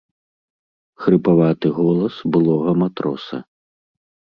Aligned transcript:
Хрыпаваты 1.03 1.67
голас 1.79 2.15
былога 2.33 2.71
матроса. 2.83 3.37